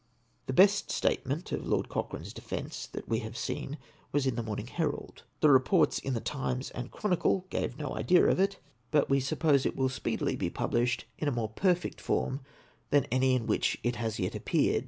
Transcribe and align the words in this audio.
The 0.47 0.53
best 0.53 0.89
statement 0.89 1.51
of 1.51 1.67
Lord 1.67 1.87
Cochrane's 1.87 2.33
defence 2.33 2.87
that 2.87 3.07
we 3.07 3.19
have 3.19 3.37
seen 3.37 3.77
was 4.11 4.25
in 4.25 4.33
the 4.33 4.41
Morning 4.41 4.65
Herald; 4.65 5.21
the 5.41 5.51
reports 5.51 5.99
in 5.99 6.15
the 6.15 6.19
Times 6.19 6.71
and 6.71 6.89
Chronicle 6.89 7.45
gave 7.51 7.77
no 7.77 7.95
idea 7.95 8.25
of 8.25 8.39
it; 8.39 8.57
but 8.89 9.11
we 9.11 9.19
suppose 9.19 9.63
it 9.63 9.73
OPINIONS 9.77 9.97
OF 9.97 10.03
THE 10.03 10.09
TEESS. 10.09 10.13
487 10.19 10.33
will 10.33 10.33
speedily 10.33 10.35
be 10.37 10.49
published 10.49 11.05
in 11.19 11.27
a 11.27 11.31
more 11.31 11.49
perfect 11.49 12.01
form 12.01 12.39
tban 12.91 13.05
any 13.11 13.35
in 13.35 13.45
which 13.45 13.77
it 13.83 13.97
has 13.97 14.17
yet 14.17 14.33
appeared. 14.33 14.79